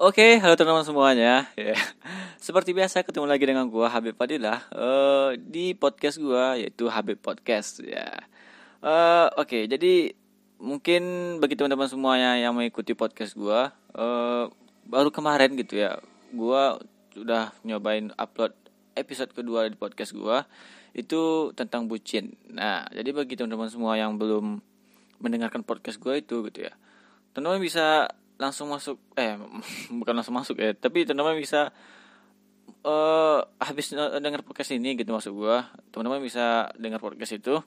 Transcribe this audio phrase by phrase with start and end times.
[0.00, 1.52] Oke, halo teman-teman semuanya.
[1.52, 1.76] Ya.
[2.40, 7.84] Seperti biasa ketemu lagi dengan gua Habib Fadilah uh, di podcast gua yaitu Habib Podcast
[7.84, 8.24] ya.
[8.80, 10.16] Uh, Oke, jadi
[10.56, 14.48] mungkin bagi teman-teman semuanya yang mengikuti podcast gua uh,
[14.88, 16.00] baru kemarin gitu ya,
[16.32, 16.80] gua
[17.12, 18.56] sudah nyobain upload
[18.96, 20.48] episode kedua di podcast gua
[20.96, 22.32] itu tentang bucin.
[22.48, 24.56] Nah, jadi bagi teman-teman semua yang belum
[25.20, 26.72] mendengarkan podcast gua itu gitu ya,
[27.36, 28.08] teman-teman bisa
[28.42, 29.38] langsung masuk eh
[30.02, 31.70] bukan langsung masuk ya tapi teman-teman bisa
[32.82, 37.62] uh, habis dengar podcast ini gitu masuk gua teman-teman bisa dengar podcast itu.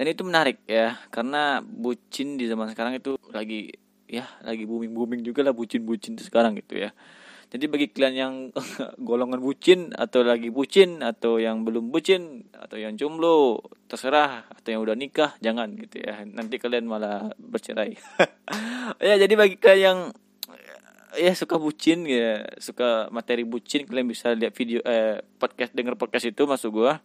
[0.00, 3.76] Dan itu menarik ya karena bucin di zaman sekarang itu lagi
[4.08, 6.96] ya lagi booming booming juga lah bucin bucin sekarang gitu ya
[7.46, 8.34] jadi bagi kalian yang
[9.08, 14.82] golongan bucin atau lagi bucin atau yang belum bucin atau yang jomblo terserah atau yang
[14.82, 16.26] udah nikah jangan gitu ya.
[16.26, 17.94] Nanti kalian malah bercerai.
[19.06, 19.98] ya jadi bagi kalian yang
[21.14, 26.26] ya suka bucin ya, suka materi bucin kalian bisa lihat video eh podcast denger podcast
[26.26, 26.98] itu masuk gua.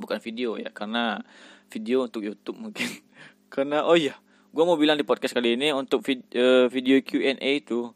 [0.00, 1.20] Bukan video ya karena
[1.68, 2.88] video untuk YouTube mungkin.
[3.52, 4.16] karena oh iya,
[4.56, 7.92] gua mau bilang di podcast kali ini untuk vid, uh, video Q&A itu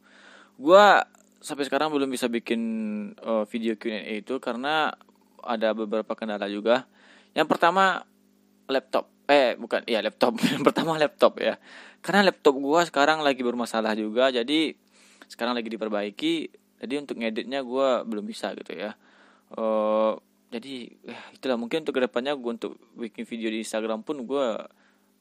[0.61, 1.09] gua
[1.43, 2.63] sampai sekarang belum bisa bikin
[3.19, 4.95] uh, video Q&A itu karena
[5.43, 6.87] ada beberapa kendala juga.
[7.35, 8.07] Yang pertama
[8.71, 9.11] laptop.
[9.27, 10.39] Eh, bukan, iya laptop.
[10.55, 11.59] Yang pertama laptop ya.
[11.99, 14.79] Karena laptop gua sekarang lagi bermasalah juga, jadi
[15.27, 16.35] sekarang lagi diperbaiki.
[16.83, 18.95] Jadi untuk ngeditnya gua belum bisa gitu ya.
[19.55, 20.19] Uh,
[20.53, 24.67] jadi ya itulah mungkin untuk ke depannya gua untuk bikin video di Instagram pun gua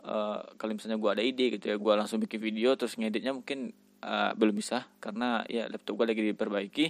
[0.03, 3.71] uh, kalau misalnya gua ada ide gitu ya, gua langsung bikin video terus ngeditnya mungkin
[4.01, 6.85] uh, belum bisa karena ya laptop gue lagi diperbaiki.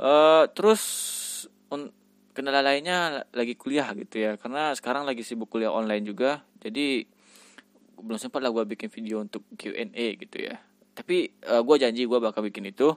[0.00, 0.82] Uh, terus
[1.68, 1.92] un,
[2.32, 6.42] kendala lainnya lagi kuliah gitu ya karena sekarang lagi sibuk kuliah online juga.
[6.60, 7.04] Jadi
[8.02, 10.58] belum sempat lah gue bikin video untuk Q&A gitu ya.
[10.92, 12.92] Tapi uh, gue janji gue bakal bikin itu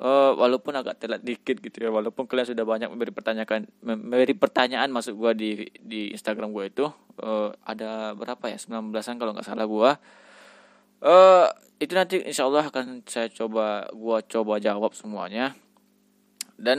[0.00, 4.88] uh, walaupun agak telat dikit gitu ya walaupun kalian sudah banyak memberi pertanyaan memberi pertanyaan
[4.88, 6.86] masuk gue di di Instagram gue itu
[7.20, 9.90] uh, ada berapa ya 19an kalau nggak salah gue
[11.04, 11.48] uh,
[11.80, 15.56] itu nanti insya Allah akan saya coba gua coba jawab semuanya.
[16.60, 16.78] Dan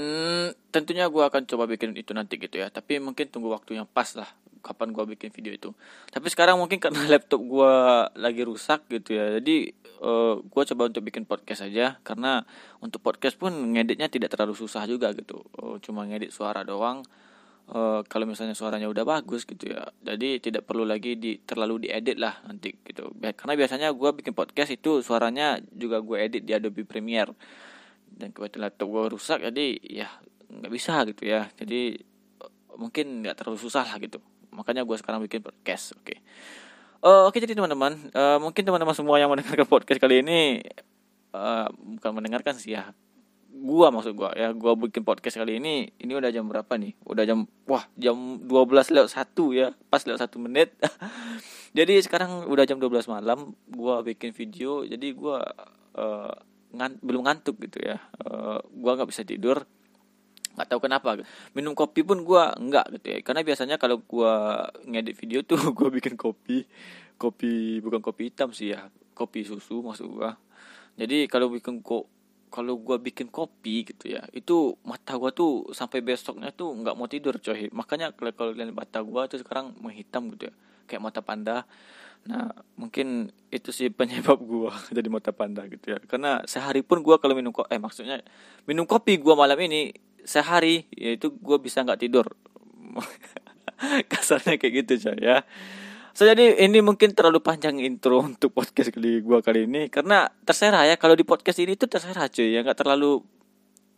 [0.70, 2.70] tentunya gua akan coba bikin itu nanti gitu ya.
[2.70, 4.30] Tapi mungkin tunggu waktu yang pas lah
[4.62, 5.70] kapan gua bikin video itu.
[6.14, 9.42] Tapi sekarang mungkin karena laptop gua lagi rusak gitu ya.
[9.42, 9.74] Jadi
[10.06, 11.98] uh, gua coba untuk bikin podcast aja.
[12.06, 12.46] Karena
[12.78, 15.42] untuk podcast pun ngeditnya tidak terlalu susah juga gitu.
[15.58, 17.02] Uh, cuma ngedit suara doang
[17.70, 19.86] uh, kalau misalnya suaranya udah bagus gitu ya.
[20.02, 23.14] Jadi tidak perlu lagi di terlalu diedit lah nanti gitu.
[23.20, 27.34] Karena biasanya gue bikin podcast itu suaranya juga gue edit di Adobe Premiere.
[28.12, 30.10] Dan kebetulan laptop gue rusak jadi ya
[30.52, 31.48] nggak bisa gitu ya.
[31.56, 32.02] Jadi
[32.76, 34.18] mungkin nggak terlalu susah lah gitu.
[34.52, 36.12] Makanya gue sekarang bikin podcast oke.
[36.12, 36.18] Okay.
[37.06, 40.60] uh, oke okay, jadi teman-teman uh, mungkin teman-teman semua yang mendengarkan podcast kali ini
[41.34, 42.92] uh, bukan mendengarkan sih ya
[43.52, 44.32] gua maksud gua.
[44.34, 46.96] Ya gua bikin podcast kali ini ini udah jam berapa nih?
[47.04, 49.76] Udah jam wah jam 12 lewat satu ya.
[49.92, 50.72] Pas lewat satu menit.
[51.78, 54.88] Jadi sekarang udah jam 12 malam gua bikin video.
[54.88, 55.44] Jadi gua
[55.96, 56.34] uh,
[56.72, 58.00] ngan, belum ngantuk gitu ya.
[58.24, 59.68] Uh, gua nggak bisa tidur.
[60.56, 61.20] Nggak tahu kenapa.
[61.52, 63.18] Minum kopi pun gua nggak gitu ya.
[63.24, 66.64] Karena biasanya kalau gua ngedit video tuh gua bikin kopi.
[67.20, 68.88] Kopi bukan kopi hitam sih ya.
[69.12, 70.40] Kopi susu maksud gua.
[71.00, 72.21] Jadi kalau bikin kok
[72.52, 77.08] kalau gue bikin kopi gitu ya itu mata gue tuh sampai besoknya tuh nggak mau
[77.08, 77.72] tidur coy.
[77.72, 80.54] Makanya kalau kalian mata gue tuh sekarang menghitam gitu ya
[80.86, 81.64] kayak mata panda.
[82.28, 86.00] Nah mungkin itu sih penyebab gue jadi mata panda gitu ya.
[86.04, 88.20] Karena sehari pun gue kalau minum kopi eh maksudnya
[88.68, 89.96] minum kopi gue malam ini
[90.28, 92.28] sehari yaitu gue bisa nggak tidur.
[94.12, 95.42] Kasarnya kayak gitu coy ya
[96.12, 99.88] So jadi ini mungkin terlalu panjang intro untuk podcast kali gua kali ini.
[99.88, 102.52] Karena terserah ya kalau di podcast ini tuh terserah cuy.
[102.52, 103.24] Ya nggak terlalu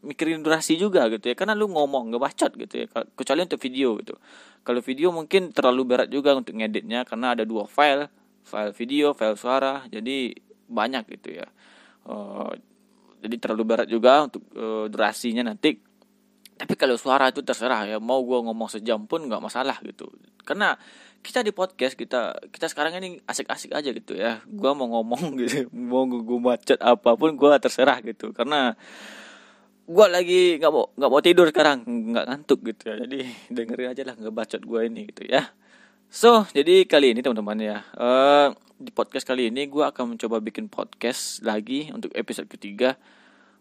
[0.05, 1.35] mikirin durasi juga gitu ya.
[1.35, 2.87] Karena lu ngomong ngebacot gitu ya.
[3.17, 4.15] Kecuali untuk video gitu.
[4.61, 8.07] Kalau video mungkin terlalu berat juga untuk ngeditnya karena ada dua file.
[8.45, 9.81] File video file suara.
[9.89, 10.37] Jadi
[10.69, 11.47] banyak gitu ya.
[12.05, 12.51] Uh,
[13.23, 15.79] jadi terlalu berat juga untuk uh, durasinya nanti
[16.53, 20.09] tapi kalau suara itu terserah ya mau gue ngomong sejam pun nggak masalah gitu.
[20.45, 20.77] Karena
[21.23, 24.43] kita di podcast kita kita sekarang ini asik-asik aja gitu ya.
[24.45, 28.35] Gue mau ngomong gitu mau gue macet apa pun gue terserah gitu.
[28.35, 28.75] Karena
[29.83, 32.95] gue lagi nggak mau nggak mau tidur sekarang nggak ngantuk gitu ya.
[33.07, 35.49] Jadi dengerin aja lah nggak bacot gue ini gitu ya.
[36.13, 40.67] So jadi kali ini teman-teman ya uh, di podcast kali ini gue akan mencoba bikin
[40.69, 42.99] podcast lagi untuk episode ketiga.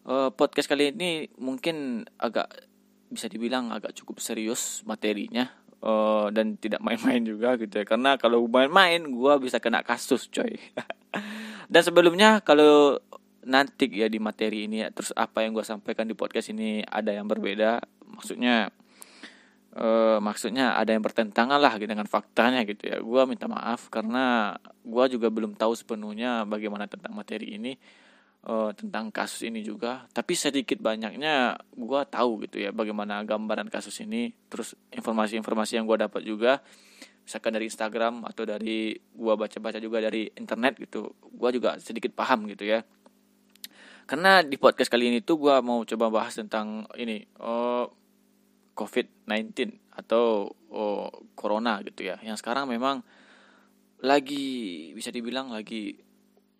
[0.02, 2.50] Uh, podcast kali ini mungkin agak
[3.12, 5.52] bisa dibilang agak cukup serius materinya
[5.84, 7.84] uh, dan tidak main-main juga gitu ya.
[7.84, 10.56] Karena kalau main-main gue bisa kena kasus coy.
[11.72, 13.00] Dan sebelumnya kalau
[13.42, 17.10] nanti ya di materi ini ya terus apa yang gue sampaikan di podcast ini ada
[17.10, 18.70] yang berbeda maksudnya
[19.74, 23.00] uh, maksudnya ada yang bertentangan lah gitu dengan faktanya gitu ya.
[23.00, 27.74] Gue minta maaf karena gue juga belum tahu sepenuhnya bagaimana tentang materi ini
[28.48, 30.06] uh, tentang kasus ini juga.
[30.10, 34.32] Tapi sedikit banyaknya gue tahu gitu ya bagaimana gambaran kasus ini.
[34.50, 36.62] Terus informasi-informasi yang gue dapat juga
[37.22, 42.50] misalkan dari Instagram atau dari gua baca-baca juga dari internet gitu gua juga sedikit paham
[42.50, 42.82] gitu ya.
[44.04, 47.86] Karena di podcast kali ini tuh gua mau coba bahas tentang ini oh,
[48.74, 52.18] COVID-19 atau oh, corona gitu ya.
[52.20, 53.06] Yang sekarang memang
[54.02, 55.94] lagi bisa dibilang lagi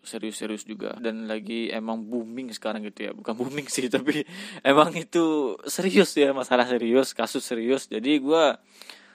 [0.03, 0.93] serius-serius juga.
[0.99, 3.11] Dan lagi emang booming sekarang gitu ya.
[3.15, 4.27] Bukan booming sih tapi
[4.61, 7.87] emang itu serius ya masalah serius kasus serius.
[7.87, 8.43] Jadi gue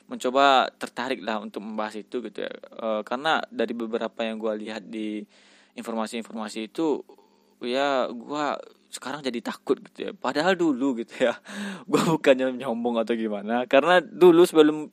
[0.08, 2.52] mencoba tertarik lah untuk membahas itu gitu ya.
[2.56, 5.20] E, karena dari beberapa yang gue lihat di
[5.76, 7.04] informasi-informasi itu
[7.60, 8.44] ya gue
[8.88, 10.10] sekarang jadi takut gitu ya.
[10.16, 11.36] Padahal dulu gitu ya
[11.90, 13.68] gue bukannya nyombong atau gimana.
[13.68, 14.88] Karena dulu sebelum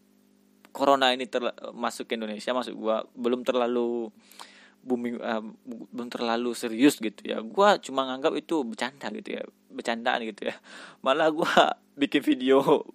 [0.75, 1.23] corona ini
[1.71, 4.11] masuk ke Indonesia masuk gue belum terlalu
[4.85, 7.41] booming uh, belum terlalu serius gitu ya.
[7.41, 9.43] Gue cuma nganggap itu bercanda gitu ya
[9.73, 10.55] bercandaan gitu ya.
[11.01, 11.53] Malah gue
[12.05, 12.85] bikin video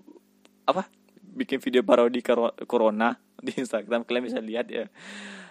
[0.64, 0.86] apa?
[1.20, 2.22] Bikin video parodi
[2.64, 4.86] corona di Instagram kalian bisa lihat ya.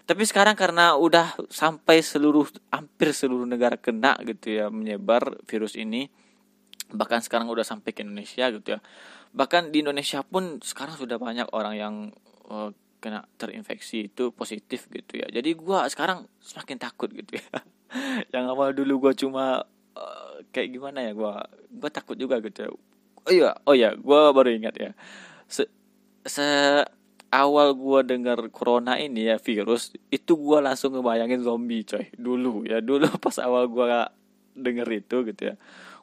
[0.07, 6.09] Tapi sekarang karena udah sampai seluruh hampir seluruh negara kena gitu ya menyebar virus ini
[6.89, 8.79] bahkan sekarang udah sampai ke Indonesia gitu ya.
[9.29, 11.95] Bahkan di Indonesia pun sekarang sudah banyak orang yang
[12.49, 15.27] uh, kena terinfeksi itu positif gitu ya.
[15.31, 17.49] Jadi gue sekarang semakin takut gitu ya.
[18.35, 19.63] Yang awal dulu gue cuma
[19.95, 21.33] uh, kayak gimana ya gue
[21.79, 22.69] gue takut juga gitu ya.
[23.25, 24.91] Oh iya oh iya gue baru ingat ya.
[25.47, 25.65] Se,
[26.27, 26.45] se
[27.31, 32.05] awal gue dengar corona ini ya virus itu gue langsung ngebayangin zombie coy.
[32.13, 33.87] Dulu ya dulu pas awal gue
[34.59, 35.55] denger itu gitu ya.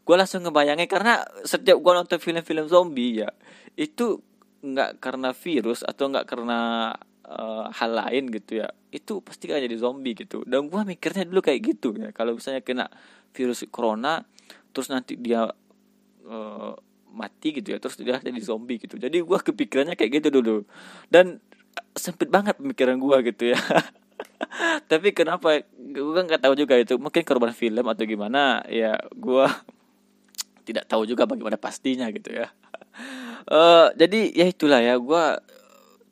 [0.06, 3.30] Gue langsung ngebayangin karena setiap gue nonton film-film zombie ya
[3.76, 4.24] itu
[4.64, 6.92] nggak karena virus atau nggak karena
[7.26, 10.40] uh, hal lain gitu ya itu pasti kan jadi zombie gitu.
[10.48, 12.08] Dan gue mikirnya dulu kayak gitu ya.
[12.16, 12.86] Kalau misalnya kena
[13.36, 14.24] virus corona
[14.72, 15.48] terus nanti dia
[16.24, 16.72] uh,
[17.12, 18.96] mati gitu ya terus dia jadi zombie gitu.
[18.96, 20.64] Jadi gue kepikirannya kayak gitu dulu.
[21.12, 21.42] Dan
[21.92, 23.60] sempit banget pemikiran gue gitu ya.
[24.90, 25.60] Tapi kenapa?
[25.76, 26.96] Gue nggak tahu juga itu.
[26.96, 29.44] Mungkin korban film atau gimana ya gue
[30.66, 32.50] tidak tahu juga bagaimana pastinya gitu ya
[33.50, 35.24] uh, jadi ya itulah ya gue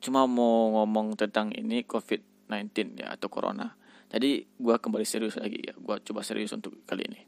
[0.03, 3.73] cuma mau ngomong tentang ini covid 19 ya atau corona.
[4.11, 7.21] Jadi gue kembali serius lagi ya gue coba serius untuk kali ini.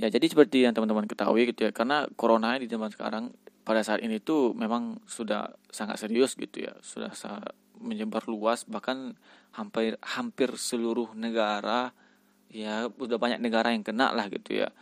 [0.00, 3.32] Ya jadi seperti yang teman-teman ketahui gitu ya karena corona di zaman sekarang
[3.66, 7.12] pada saat ini tuh memang sudah sangat serius gitu ya sudah
[7.82, 9.18] menyebar luas bahkan
[9.52, 11.92] hampir hampir seluruh negara
[12.48, 14.72] ya udah banyak negara yang kena lah gitu ya.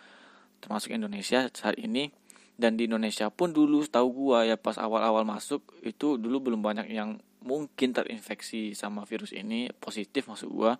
[0.62, 2.08] Termasuk Indonesia saat ini
[2.54, 6.86] dan di Indonesia pun dulu tahu gua ya pas awal-awal masuk itu dulu belum banyak
[6.90, 10.72] yang mungkin terinfeksi sama virus ini positif masuk gua.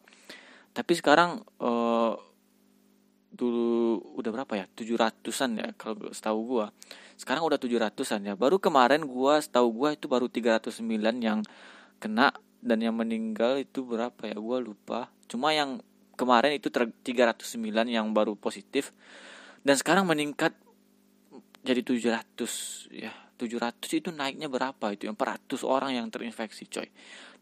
[0.74, 2.12] Tapi sekarang eh,
[3.34, 4.64] dulu udah berapa ya?
[4.70, 6.66] Tujuh ratusan ya kalau setahu gua.
[7.18, 8.34] Sekarang udah tujuh ratusan ya.
[8.38, 10.78] Baru kemarin gua setahu gua itu baru 309
[11.20, 11.42] yang
[11.98, 12.30] kena
[12.64, 14.38] dan yang meninggal itu berapa ya?
[14.38, 15.10] Gua lupa.
[15.26, 15.82] Cuma yang
[16.14, 17.42] kemarin itu 309
[17.90, 18.94] yang baru positif.
[19.66, 20.54] Dan sekarang meningkat
[21.64, 25.10] jadi 700 ya 700 itu naiknya berapa itu?
[25.10, 26.86] 400 orang yang terinfeksi coy.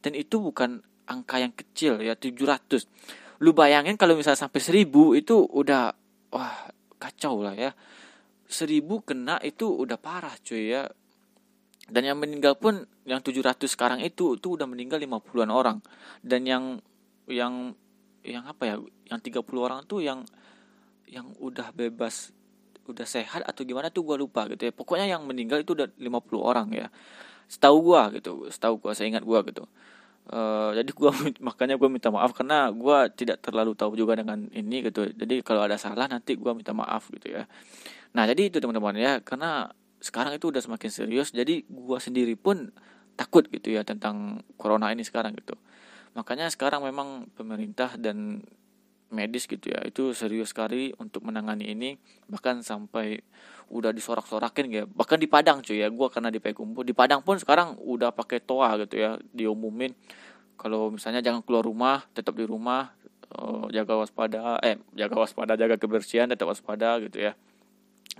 [0.01, 5.43] Dan itu bukan angka yang kecil ya 700 lu bayangin kalau misalnya sampai seribu itu
[5.43, 5.91] udah
[6.31, 6.71] wah
[7.03, 7.75] kacau lah ya.
[8.47, 10.87] Seribu kena itu udah parah cuy ya.
[11.91, 15.83] Dan yang meninggal pun yang 700 sekarang itu itu udah meninggal 50-an orang.
[16.23, 16.65] Dan yang
[17.27, 17.75] yang
[18.23, 18.75] yang apa ya
[19.11, 20.23] yang 30 orang tuh yang
[21.11, 22.31] yang udah bebas
[22.89, 24.73] udah sehat atau gimana tuh gua lupa gitu ya.
[24.75, 26.87] Pokoknya yang meninggal itu udah 50 orang ya.
[27.51, 29.67] Setahu gua gitu setahu gua saya ingat gua gitu.
[30.31, 31.11] Uh, jadi gua
[31.51, 35.11] makanya gue minta maaf karena gue tidak terlalu tahu juga dengan ini gitu.
[35.11, 37.51] Jadi kalau ada salah nanti gue minta maaf gitu ya.
[38.15, 41.35] Nah jadi itu teman-teman ya karena sekarang itu udah semakin serius.
[41.35, 42.71] Jadi gue sendiri pun
[43.19, 45.59] takut gitu ya tentang corona ini sekarang gitu.
[46.13, 48.45] Makanya sekarang memang pemerintah dan
[49.13, 49.85] medis gitu ya.
[49.85, 52.01] Itu serius sekali untuk menangani ini.
[52.27, 53.21] Bahkan sampai
[53.73, 55.89] udah disorak-sorakin ya bahkan di Padang cuy ya.
[55.93, 59.93] Gue karena di Payakumbuh di Padang pun sekarang udah pakai toa gitu ya diumumin.
[60.57, 62.93] Kalau misalnya jangan keluar rumah tetap di rumah
[63.37, 67.33] uh, jaga waspada eh jaga waspada jaga kebersihan tetap waspada gitu ya.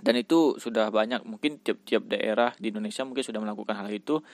[0.01, 4.25] Dan itu sudah banyak mungkin tiap-tiap daerah di Indonesia mungkin sudah melakukan hal itu.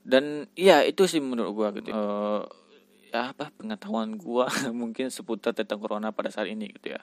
[0.00, 1.90] Dan iya itu sih menurut gue gitu.
[1.94, 2.42] Uh,
[3.10, 4.46] ya apa pengetahuan gue
[4.80, 7.02] mungkin seputar tentang corona pada saat ini gitu ya.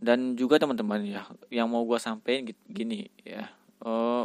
[0.00, 3.52] Dan juga teman-teman ya yang mau gue sampaikan gini ya
[3.84, 4.24] uh,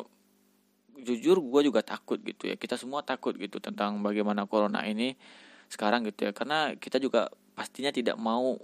[0.96, 2.56] jujur gue juga takut gitu ya.
[2.56, 5.20] Kita semua takut gitu tentang bagaimana corona ini
[5.68, 6.32] sekarang gitu ya.
[6.32, 8.56] Karena kita juga pastinya tidak mau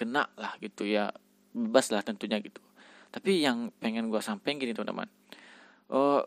[0.00, 1.12] kena lah gitu ya.
[1.52, 2.64] Bebas lah tentunya gitu.
[3.12, 5.10] Tapi yang pengen gue sampaikan gini teman-teman
[5.90, 6.22] uh,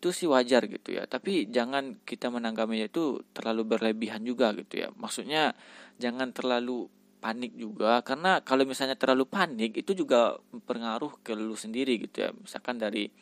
[0.00, 1.04] itu sih wajar gitu ya.
[1.04, 4.88] Tapi jangan kita menanggapinya itu terlalu berlebihan juga gitu ya.
[4.96, 5.52] Maksudnya
[6.00, 6.88] jangan terlalu
[7.20, 8.00] panik juga.
[8.00, 12.32] Karena kalau misalnya terlalu panik itu juga berpengaruh ke lu sendiri gitu ya.
[12.32, 13.12] Misalkan dari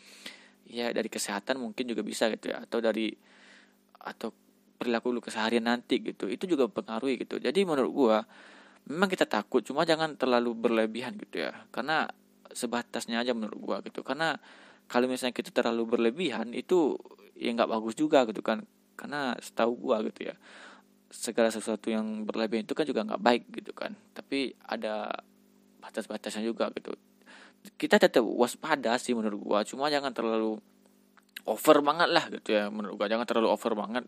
[0.71, 2.63] ya dari kesehatan mungkin juga bisa gitu ya.
[2.63, 3.11] Atau dari
[3.99, 4.31] atau
[4.79, 6.31] perilaku lu keseharian nanti gitu.
[6.31, 7.43] Itu juga mempengaruhi gitu.
[7.43, 8.23] Jadi menurut gua
[8.87, 9.67] memang kita takut.
[9.67, 11.59] Cuma jangan terlalu berlebihan gitu ya.
[11.75, 12.07] Karena
[12.55, 14.07] sebatasnya aja menurut gua gitu.
[14.07, 14.39] Karena
[14.89, 16.97] kalau misalnya kita terlalu berlebihan itu
[17.37, 18.65] ya nggak bagus juga gitu kan.
[18.99, 20.35] Karena setahu gua gitu ya
[21.09, 23.93] segala sesuatu yang berlebihan itu kan juga nggak baik gitu kan.
[24.17, 25.13] Tapi ada
[25.85, 26.97] batas-batasnya juga gitu.
[27.77, 29.59] Kita tetap waspada sih menurut gua.
[29.63, 30.57] Cuma jangan terlalu
[31.49, 33.07] over banget lah gitu ya menurut gua.
[33.13, 34.05] Jangan terlalu over banget.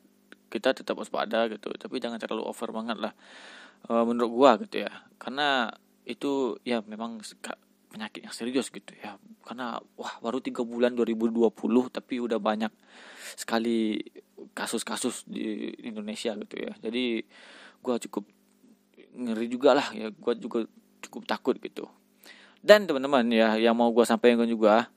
[0.50, 1.68] Kita tetap waspada gitu.
[1.76, 3.12] Tapi jangan terlalu over banget lah
[3.87, 4.92] e, menurut gua gitu ya.
[5.20, 5.70] Karena
[6.08, 7.20] itu ya memang
[7.90, 9.18] penyakit yang serius gitu ya.
[9.42, 11.50] Karena wah baru tiga bulan 2020
[11.90, 12.70] tapi udah banyak
[13.35, 13.99] sekali
[14.54, 16.73] kasus-kasus di Indonesia gitu ya.
[16.78, 17.26] Jadi
[17.82, 18.25] gue cukup
[19.18, 20.14] ngeri juga lah ya.
[20.14, 20.64] Gue juga
[21.02, 21.90] cukup takut gitu.
[22.62, 24.88] Dan teman-teman ya yang mau gue sampaikan juga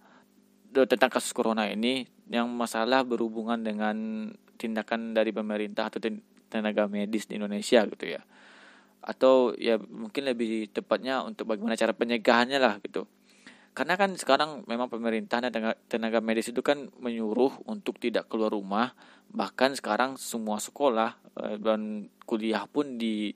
[0.74, 6.00] tentang kasus corona ini yang masalah berhubungan dengan tindakan dari pemerintah atau
[6.50, 8.22] tenaga medis di Indonesia gitu ya
[9.04, 13.04] atau ya mungkin lebih tepatnya untuk bagaimana cara pencegahannya lah gitu.
[13.74, 18.94] Karena kan sekarang memang pemerintah dan tenaga, medis itu kan menyuruh untuk tidak keluar rumah
[19.34, 23.34] bahkan sekarang semua sekolah eh, dan kuliah pun di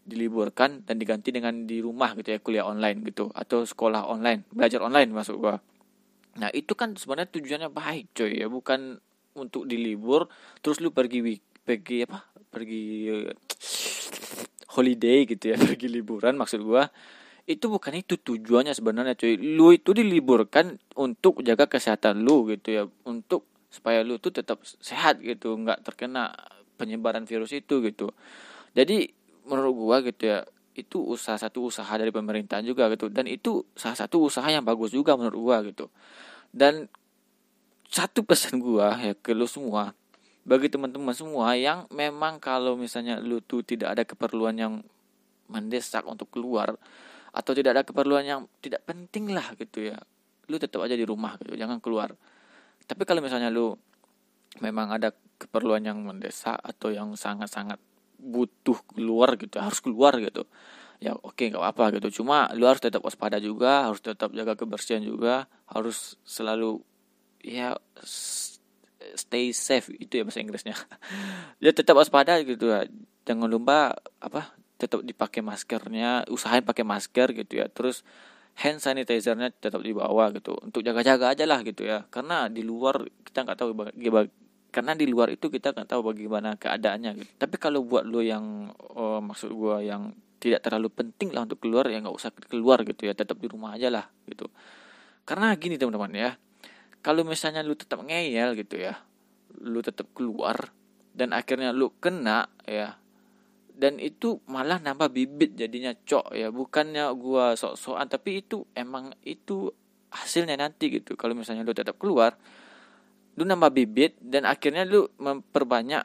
[0.00, 4.80] diliburkan dan diganti dengan di rumah gitu ya kuliah online gitu atau sekolah online belajar
[4.80, 5.58] online masuk gua.
[6.38, 9.02] Nah itu kan sebenarnya tujuannya baik coy ya bukan
[9.34, 10.30] untuk dilibur
[10.62, 12.30] terus lu pergi pergi apa?
[12.50, 13.10] Pergi
[14.74, 16.88] holiday gitu ya pergi liburan maksud gua
[17.50, 19.34] itu bukan itu tujuannya sebenarnya cuy.
[19.34, 23.42] Lu itu diliburkan untuk jaga kesehatan lu gitu ya untuk
[23.74, 26.30] supaya lu tuh tetap sehat gitu nggak terkena
[26.78, 28.14] penyebaran virus itu gitu.
[28.78, 29.10] Jadi
[29.50, 30.46] menurut gua gitu ya
[30.78, 34.94] itu usaha satu usaha dari pemerintahan juga gitu dan itu salah satu usaha yang bagus
[34.94, 35.90] juga menurut gua gitu.
[36.54, 36.86] Dan
[37.90, 39.90] satu pesan gua ya ke lu semua
[40.50, 44.82] bagi teman-teman semua yang memang kalau misalnya lu tuh tidak ada keperluan yang
[45.46, 46.74] mendesak untuk keluar
[47.30, 49.98] atau tidak ada keperluan yang tidak penting lah gitu ya
[50.50, 52.10] lu tetap aja di rumah gitu jangan keluar.
[52.82, 53.78] Tapi kalau misalnya lu
[54.58, 57.78] memang ada keperluan yang mendesak atau yang sangat-sangat
[58.18, 60.44] butuh keluar gitu harus keluar gitu
[61.00, 62.20] ya oke okay, nggak apa gitu.
[62.20, 66.82] Cuma lu harus tetap waspada juga harus tetap jaga kebersihan juga harus selalu
[67.38, 67.78] ya
[69.16, 70.76] stay safe itu ya bahasa Inggrisnya.
[71.64, 72.88] Ya tetap waspada gitu ya.
[73.28, 77.68] Jangan lupa apa tetap dipakai maskernya usahain pakai masker gitu ya.
[77.68, 78.00] Terus
[78.56, 80.56] hand sanitizernya tetap dibawa gitu.
[80.60, 82.08] Untuk jaga-jaga aja lah gitu ya.
[82.08, 83.70] Karena di luar kita nggak tahu
[84.70, 87.32] karena di luar itu kita nggak tahu bagaimana keadaannya gitu.
[87.42, 91.90] tapi kalau buat lo yang oh, maksud gua yang tidak terlalu penting lah untuk keluar
[91.90, 93.12] ya nggak usah keluar gitu ya.
[93.12, 94.48] Tetap di rumah aja lah gitu.
[95.28, 96.30] Karena gini teman-teman ya
[97.00, 99.00] kalau misalnya lu tetap ngeyel gitu ya
[99.60, 100.72] lu tetap keluar
[101.14, 102.96] dan akhirnya lu kena ya.
[103.80, 106.52] Dan itu malah nambah bibit jadinya cok ya.
[106.52, 109.72] Bukannya gua sok-sokan tapi itu emang itu
[110.12, 111.16] hasilnya nanti gitu.
[111.16, 112.36] Kalau misalnya lu tetap keluar
[113.38, 116.04] lu nambah bibit dan akhirnya lu memperbanyak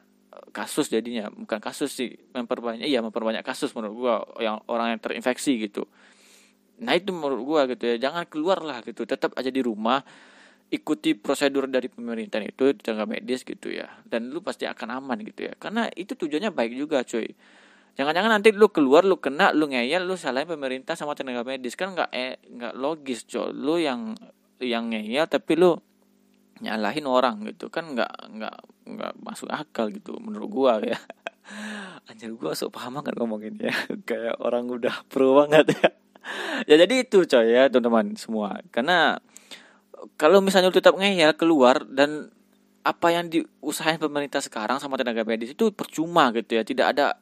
[0.55, 1.27] kasus jadinya.
[1.27, 5.83] Bukan kasus sih memperbanyak iya memperbanyak kasus menurut gua yang orang yang terinfeksi gitu.
[6.79, 9.03] Nah itu menurut gua gitu ya jangan keluar lah gitu.
[9.03, 9.99] Tetap aja di rumah
[10.73, 13.85] ikuti prosedur dari pemerintah itu tenaga medis gitu ya.
[14.05, 15.53] Dan lu pasti akan aman gitu ya.
[15.57, 17.29] Karena itu tujuannya baik juga cuy.
[17.95, 21.77] Jangan-jangan nanti lu keluar lu kena lu ngeyel lu salahin pemerintah sama tenaga medis.
[21.77, 24.17] Kan nggak eh nggak logis coy lu yang
[24.59, 25.77] yang ngeyel tapi lu
[26.59, 27.69] nyalahin orang gitu.
[27.69, 30.97] Kan nggak nggak nggak masuk akal gitu menurut gua ya.
[32.09, 33.75] Anjir gua sok paham banget ngomongin ya.
[34.09, 35.87] Kayak orang udah pro banget ya.
[36.65, 38.59] Ya jadi itu coy ya teman-teman semua.
[38.73, 39.21] Karena
[40.15, 42.29] kalau misalnya lu tetap ngeyel keluar dan
[42.85, 46.63] apa yang diusahain pemerintah sekarang sama tenaga medis itu percuma gitu ya.
[46.63, 47.17] Tidak ada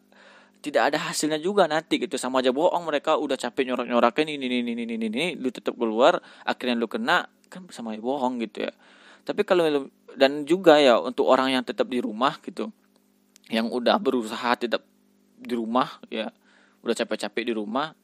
[0.60, 2.20] tidak ada hasilnya juga nanti gitu.
[2.20, 5.80] Sama aja bohong mereka udah capek nyorak nyorakin ini ini ini ini ini lu tetap
[5.80, 8.72] keluar akhirnya lu kena kan sama aja bohong gitu ya.
[9.24, 9.88] Tapi kalau
[10.20, 12.70] dan juga ya untuk orang yang tetap di rumah gitu
[13.48, 14.84] yang udah berusaha tetap
[15.40, 16.32] di rumah ya
[16.84, 17.96] udah capek-capek di rumah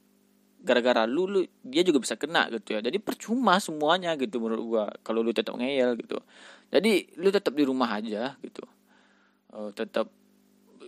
[0.60, 2.80] gara-gara lu, lu dia juga bisa kena gitu ya.
[2.84, 6.20] Jadi percuma semuanya gitu menurut gua kalau lu tetap ngeyel gitu.
[6.70, 8.63] Jadi lu tetap di rumah aja gitu.
[9.50, 10.12] Uh, tetap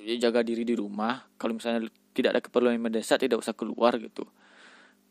[0.04, 1.24] ya, jaga diri di rumah.
[1.40, 4.28] Kalau misalnya tidak ada keperluan yang mendesak tidak usah keluar gitu.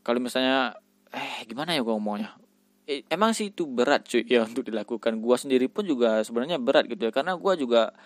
[0.05, 0.76] Kalau misalnya
[1.11, 2.37] eh gimana ya gua ngomongnya?
[2.85, 5.19] Eh, emang sih itu berat cuy ya untuk dilakukan.
[5.25, 7.12] Gua sendiri pun juga sebenarnya berat gitu ya.
[7.14, 7.97] Karena gua juga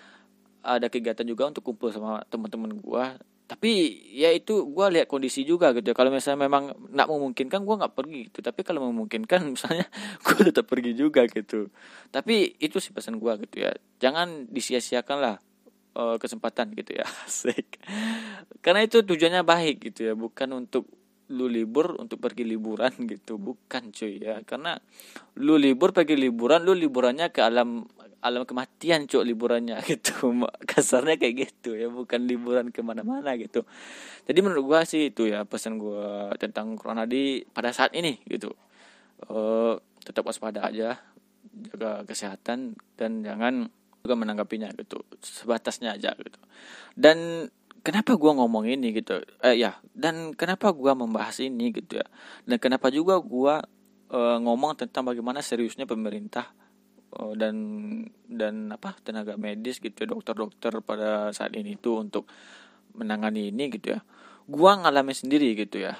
[0.64, 5.76] ada kegiatan juga untuk kumpul sama teman-teman gua tapi ya itu gue lihat kondisi juga
[5.76, 5.96] gitu ya.
[5.96, 8.40] Kalau misalnya memang nggak memungkinkan gue nggak pergi gitu.
[8.40, 9.84] Tapi kalau memungkinkan misalnya
[10.24, 11.68] gue tetap pergi juga gitu.
[12.08, 13.76] Tapi itu sih pesan gue gitu ya.
[14.00, 15.36] Jangan disia-siakan lah
[15.92, 17.04] uh, kesempatan gitu ya.
[17.28, 17.84] Asik.
[18.64, 20.14] Karena itu tujuannya baik gitu ya.
[20.16, 20.88] Bukan untuk
[21.28, 23.36] lu libur untuk pergi liburan gitu.
[23.36, 24.40] Bukan cuy ya.
[24.48, 24.72] Karena
[25.36, 27.84] lu libur pergi liburan lu liburannya ke alam
[28.24, 30.32] alam kematian cuy liburannya gitu.
[30.64, 31.92] Kasarnya kayak gitu ya.
[31.92, 33.68] Bukan liburan ke mana-mana gitu.
[34.24, 38.56] Jadi menurut gua sih itu ya pesan gua tentang corona di pada saat ini gitu.
[39.28, 40.96] Uh, tetap waspada aja
[41.54, 43.68] jaga kesehatan dan jangan
[44.00, 45.04] juga menanggapinya gitu.
[45.20, 46.40] Sebatasnya aja gitu.
[46.96, 47.48] Dan
[47.84, 49.20] kenapa gua ngomong ini gitu?
[49.44, 52.06] Eh ya dan kenapa gua membahas ini gitu ya?
[52.48, 53.60] Dan kenapa juga gua
[54.08, 56.63] uh, ngomong tentang bagaimana seriusnya pemerintah
[57.38, 57.56] dan
[58.26, 62.26] dan apa tenaga medis gitu ya dokter-dokter pada saat ini tuh untuk
[62.94, 64.00] menangani ini gitu ya.
[64.46, 65.98] Gua ngalamin sendiri gitu ya.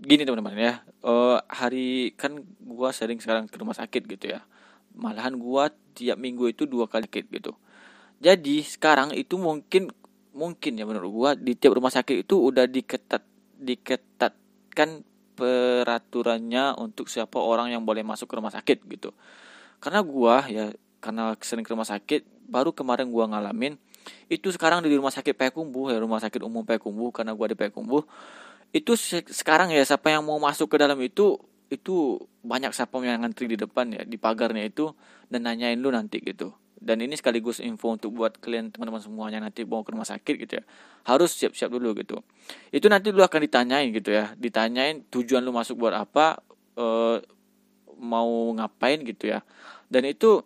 [0.00, 0.74] Gini teman-teman ya.
[1.04, 4.44] Uh, hari kan gua sering sekarang ke rumah sakit gitu ya.
[4.96, 7.52] Malahan gua tiap minggu itu dua kali sakit gitu.
[8.20, 9.92] Jadi sekarang itu mungkin
[10.36, 13.24] mungkin ya menurut gua di tiap rumah sakit itu udah diketat
[13.56, 15.04] diketatkan
[15.36, 19.12] peraturannya untuk siapa orang yang boleh masuk ke rumah sakit gitu
[19.82, 23.78] karena gua ya karena sering ke rumah sakit baru kemarin gua ngalamin
[24.30, 28.06] itu sekarang di rumah sakit Payakumbuh ya rumah sakit umum Payakumbuh karena gua di Payakumbuh
[28.74, 28.92] itu
[29.30, 33.58] sekarang ya siapa yang mau masuk ke dalam itu itu banyak siapa yang ngantri di
[33.58, 34.94] depan ya di pagarnya itu
[35.26, 36.54] dan nanyain lu nanti gitu.
[36.76, 40.52] Dan ini sekaligus info untuk buat kalian teman-teman semuanya nanti bawa ke rumah sakit gitu
[40.60, 40.64] ya.
[41.08, 42.20] Harus siap-siap dulu gitu.
[42.70, 44.36] Itu nanti lu akan ditanyain gitu ya.
[44.36, 46.44] Ditanyain tujuan lu masuk buat apa
[46.76, 46.86] e,
[47.98, 49.40] mau ngapain gitu ya.
[49.88, 50.44] Dan itu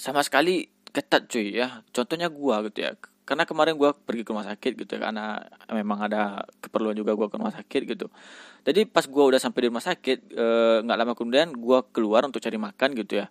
[0.00, 1.80] sama sekali ketat cuy ya.
[1.90, 2.92] Contohnya gua gitu ya.
[3.22, 7.30] Karena kemarin gua pergi ke rumah sakit gitu ya karena memang ada keperluan juga gua
[7.30, 8.06] ke rumah sakit gitu.
[8.66, 12.26] Jadi pas gua udah sampai di rumah sakit eh, nggak e, lama kemudian gua keluar
[12.26, 13.26] untuk cari makan gitu ya.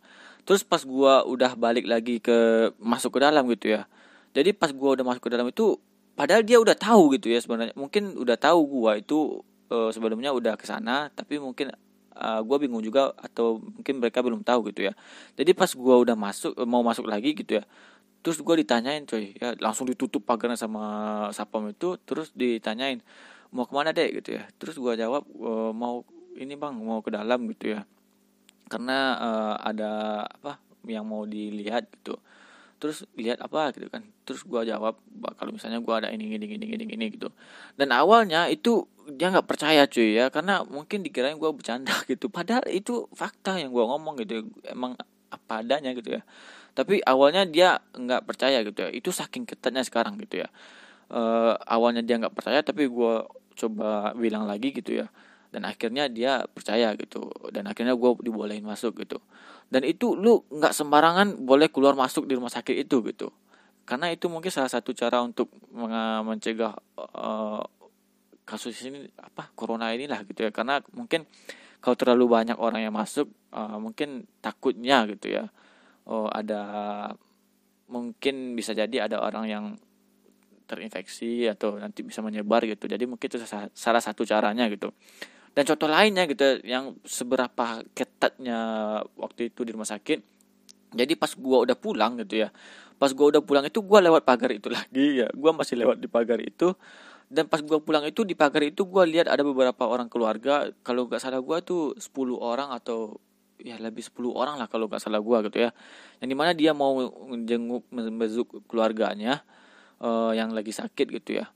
[0.48, 3.86] Terus pas gua udah balik lagi ke masuk ke dalam gitu ya.
[4.32, 5.76] Jadi pas gua udah masuk ke dalam itu
[6.16, 7.76] padahal dia udah tahu gitu ya sebenarnya.
[7.76, 11.72] Mungkin udah tahu gua itu uh, sebelumnya udah ke sana tapi mungkin
[12.18, 14.94] uh, gua bingung juga atau mungkin mereka belum tahu gitu ya.
[15.36, 17.66] Jadi pas gua udah masuk mau masuk lagi gitu ya
[18.22, 20.84] terus gua ditanyain coy ya langsung ditutup pagarnya sama
[21.34, 23.02] sapam itu terus ditanyain
[23.50, 24.46] mau ke mana deh gitu ya.
[24.62, 26.06] Terus gua jawab e, mau
[26.38, 27.84] ini bang mau ke dalam gitu ya.
[28.72, 30.56] Karena uh, ada apa
[30.88, 32.16] yang mau dilihat gitu
[32.82, 34.02] terus lihat apa gitu kan.
[34.26, 34.98] Terus gua jawab
[35.38, 37.30] kalau misalnya gua ada ini ini ini ini ini gitu.
[37.78, 40.34] Dan awalnya itu dia nggak percaya cuy ya.
[40.34, 42.34] Karena mungkin dikirain gua bercanda gitu.
[42.34, 44.98] Padahal itu fakta yang gua ngomong gitu emang
[45.30, 46.26] apa adanya gitu ya.
[46.74, 48.90] Tapi awalnya dia nggak percaya gitu ya.
[48.90, 50.50] Itu saking ketatnya sekarang gitu ya.
[51.12, 55.08] Uh, awalnya dia nggak percaya tapi gua coba bilang lagi gitu ya
[55.52, 57.28] dan akhirnya dia percaya gitu.
[57.52, 59.20] Dan akhirnya gue dibolehin masuk gitu.
[59.68, 63.30] Dan itu lu nggak sembarangan boleh keluar masuk di rumah sakit itu gitu.
[63.84, 65.52] Karena itu mungkin salah satu cara untuk
[66.24, 67.64] mencegah uh,
[68.48, 70.52] kasus ini apa corona inilah gitu ya.
[70.56, 71.28] Karena mungkin
[71.84, 75.52] kalau terlalu banyak orang yang masuk uh, mungkin takutnya gitu ya.
[76.08, 76.64] Oh ada
[77.92, 79.66] mungkin bisa jadi ada orang yang
[80.64, 82.88] terinfeksi atau nanti bisa menyebar gitu.
[82.88, 83.44] Jadi mungkin itu
[83.76, 84.96] salah satu caranya gitu
[85.52, 88.60] dan contoh lainnya gitu yang seberapa ketatnya
[89.20, 90.20] waktu itu di rumah sakit.
[90.92, 92.50] Jadi pas gua udah pulang gitu ya
[93.02, 95.28] pas gua udah pulang itu gua lewat pagar itu lagi ya.
[95.34, 96.78] Gua masih lewat di pagar itu.
[97.26, 100.70] Dan pas gua pulang itu di pagar itu gua lihat ada beberapa orang keluarga.
[100.86, 103.18] Kalau nggak salah gua tuh 10 orang atau
[103.58, 105.74] ya lebih 10 orang lah kalau nggak salah gua gitu ya.
[106.22, 106.94] Yang di mana dia mau
[107.42, 109.42] jenguk membezuk keluarganya
[109.98, 111.50] uh, yang lagi sakit gitu ya.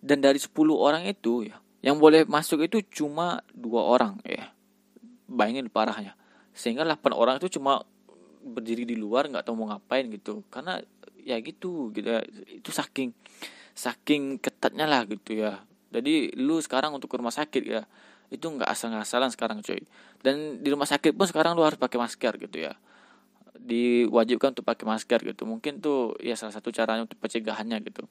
[0.00, 4.50] Dan dari 10 orang itu ya yang boleh masuk itu cuma dua orang ya
[5.30, 6.18] bayangin parahnya.
[6.50, 7.86] Sehingga 8 orang itu cuma
[8.42, 10.42] berdiri di luar nggak tahu mau ngapain gitu.
[10.50, 10.82] Karena
[11.22, 12.26] ya gitu gitu ya.
[12.50, 13.14] Itu saking
[13.70, 15.62] saking ketatnya lah gitu ya.
[15.94, 17.86] Jadi lu sekarang untuk ke rumah sakit ya
[18.26, 19.78] itu nggak asal-asalan sekarang cuy.
[20.18, 22.74] Dan di rumah sakit pun sekarang lu harus pakai masker gitu ya
[23.60, 25.48] diwajibkan untuk pakai masker gitu.
[25.48, 28.04] Mungkin tuh ya salah satu caranya untuk pencegahannya gitu.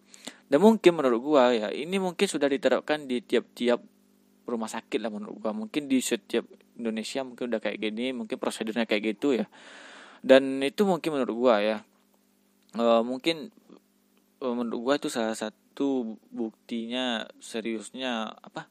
[0.50, 3.82] Dan mungkin menurut gua ya ini mungkin sudah diterapkan di tiap-tiap
[4.46, 5.52] rumah sakit lah menurut gua.
[5.54, 6.46] Mungkin di setiap
[6.78, 9.46] Indonesia mungkin udah kayak gini mungkin prosedurnya kayak gitu ya.
[10.26, 11.78] Dan itu mungkin menurut gua ya.
[12.76, 13.50] Uh, mungkin
[14.44, 18.68] uh, menurut gua itu salah satu buktinya seriusnya apa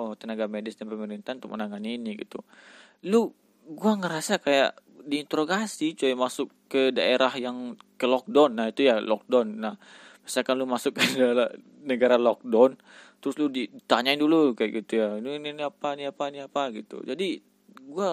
[0.00, 2.40] oh tenaga medis dan pemerintah untuk menangani ini gitu.
[3.06, 3.36] Lu
[3.70, 8.56] gua ngerasa kayak diinterogasi coy masuk ke daerah yang ke lockdown.
[8.56, 9.60] Nah itu ya lockdown.
[9.60, 9.74] Nah
[10.24, 11.02] misalkan lu masuk ke
[11.90, 12.76] negara lockdown
[13.20, 16.72] terus lu ditanyain dulu kayak gitu ya ini ini, ini apa ini apa ini apa?
[16.72, 17.04] gitu.
[17.04, 17.40] Jadi
[17.90, 18.10] gue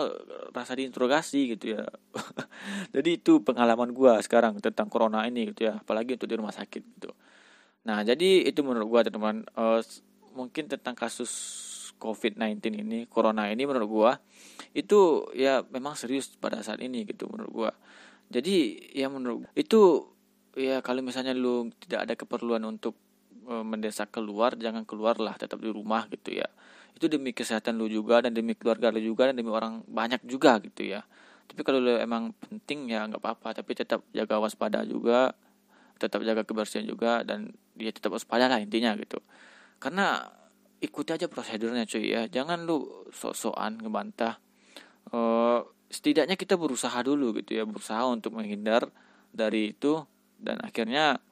[0.51, 1.83] rasa diinterogasi gitu ya.
[2.95, 6.83] Jadi itu pengalaman gue sekarang tentang corona ini gitu ya apalagi untuk di rumah sakit
[6.99, 7.11] gitu.
[7.87, 9.79] Nah jadi itu menurut gue teman-teman uh,
[10.35, 11.31] mungkin tentang kasus
[11.97, 14.11] COVID-19 ini corona ini menurut gue
[14.77, 17.71] itu ya memang serius pada saat ini gitu menurut gue
[18.31, 18.55] jadi
[18.93, 20.09] ya menurut itu
[20.57, 22.97] ya kalau misalnya lu tidak ada keperluan untuk
[23.47, 26.51] E, mendesak keluar jangan keluarlah tetap di rumah gitu ya.
[26.91, 30.59] Itu demi kesehatan lu juga dan demi keluarga lu juga dan demi orang banyak juga
[30.59, 31.07] gitu ya.
[31.47, 35.31] Tapi kalau lu emang penting ya nggak apa-apa tapi tetap jaga waspada juga
[35.95, 39.23] tetap jaga kebersihan juga dan dia ya tetap waspada lah intinya gitu.
[39.79, 40.27] Karena
[40.83, 42.21] ikuti aja prosedurnya cuy ya.
[42.29, 44.39] Jangan lu sok-sokan ngebantah.
[45.09, 48.91] Uh, setidaknya kita berusaha dulu gitu ya berusaha untuk menghindar
[49.31, 50.03] dari itu
[50.35, 51.23] dan akhirnya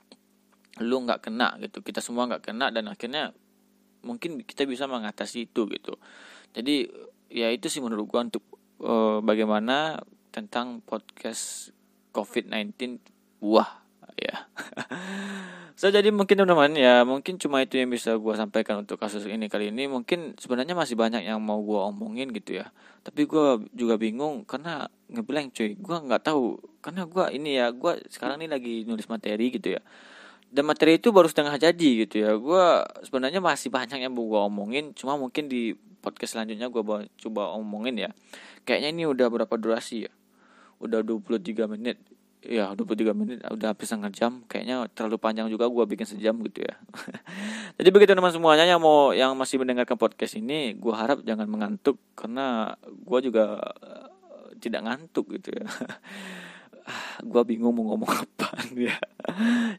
[0.81, 1.84] lu nggak kena gitu.
[1.84, 3.36] Kita semua nggak kena dan akhirnya
[4.05, 5.99] mungkin kita bisa mengatasi itu gitu.
[6.55, 6.88] Jadi
[7.29, 8.43] ya itu sih menurut gua untuk
[8.79, 9.99] uh, bagaimana
[10.31, 11.71] tentang podcast
[12.15, 12.99] COVID-19
[13.43, 13.84] buah
[14.15, 14.47] ya
[15.75, 19.51] so jadi mungkin teman-teman ya mungkin cuma itu yang bisa gua sampaikan untuk kasus ini
[19.51, 19.91] kali ini.
[19.91, 22.71] Mungkin sebenarnya masih banyak yang mau gua omongin gitu ya.
[23.03, 25.75] Tapi gua juga bingung karena ngeblank cuy.
[25.77, 26.57] Gua nggak tahu.
[26.79, 29.81] Karena gua ini ya gua sekarang ini lagi nulis materi gitu ya.
[30.55, 32.31] Dan materi itu baru setengah jadi gitu ya.
[32.39, 32.63] Gue
[33.03, 34.95] sebenarnya masih banyak yang mau gue omongin.
[34.95, 36.83] Cuma mungkin di podcast selanjutnya gue
[37.27, 38.09] coba omongin ya.
[38.63, 40.11] Kayaknya ini udah berapa durasi ya?
[40.79, 41.99] Udah 23 menit
[42.45, 44.31] ya 23 menit udah habis setengah jam.
[44.45, 46.75] Kayaknya terlalu panjang juga gue bikin sejam gitu ya.
[47.77, 51.97] Jadi begitu teman semuanya yang mau yang masih mendengarkan podcast ini gue harap jangan mengantuk
[52.13, 54.08] karena gue juga uh,
[54.62, 55.65] tidak ngantuk gitu ya.
[57.25, 58.93] Gue bingung mau ngomong apa ya.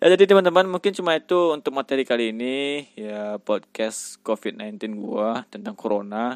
[0.03, 2.91] Ya jadi teman-teman mungkin cuma itu untuk materi kali ini.
[2.99, 6.35] Ya podcast COVID-19 gue tentang corona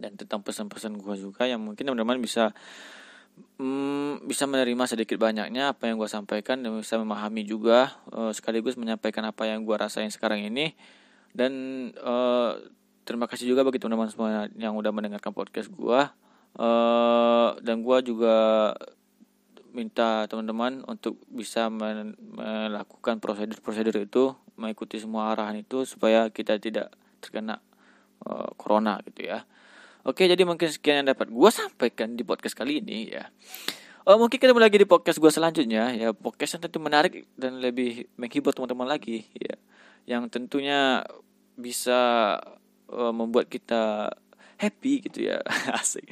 [0.00, 2.56] dan tentang pesan-pesan gue juga yang mungkin teman-teman bisa
[3.58, 8.76] hmm, bisa menerima sedikit banyaknya apa yang gue sampaikan dan bisa memahami juga uh, sekaligus
[8.76, 10.72] menyampaikan apa yang gue rasain sekarang ini.
[11.30, 11.52] Dan
[12.00, 12.58] uh,
[13.06, 16.00] terima kasih juga bagi teman-teman semua yang udah mendengarkan podcast gue
[16.58, 18.36] uh, dan gue juga
[19.70, 26.90] minta teman-teman untuk bisa melakukan prosedur-prosedur itu mengikuti semua arahan itu supaya kita tidak
[27.22, 27.62] terkena
[28.26, 29.46] uh, corona gitu ya
[30.04, 33.28] oke jadi mungkin sekian yang dapat gue sampaikan di podcast kali ini ya.
[34.08, 36.10] Oh, mungkin ketemu lagi di podcast gue selanjutnya ya.
[36.16, 39.54] Podcast yang tentu menarik dan lebih menghibur teman-teman lagi ya.
[40.08, 41.04] Yang tentunya
[41.52, 42.34] bisa
[42.88, 44.08] uh, membuat kita
[44.56, 45.44] happy gitu ya.
[45.78, 46.08] Asik.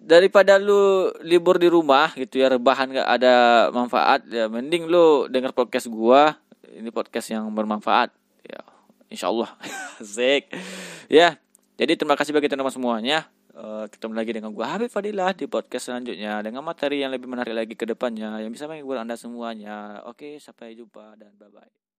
[0.00, 5.52] Daripada lu libur di rumah gitu ya rebahan gak ada manfaat ya mending lu denger
[5.52, 6.40] podcast gua.
[6.64, 8.16] Ini podcast yang bermanfaat
[8.48, 8.64] ya.
[9.12, 9.52] Insyaallah.
[10.00, 10.48] Zek
[11.12, 11.36] ya
[11.74, 13.18] jadi terima kasih bagi teman-teman semuanya.
[13.54, 17.54] Uh, ketemu lagi dengan gua Habib Fadilah di podcast selanjutnya dengan materi yang lebih menarik
[17.54, 20.02] lagi ke depannya yang bisa menghibur anda semuanya.
[20.10, 21.83] Oke sampai jumpa dan bye bye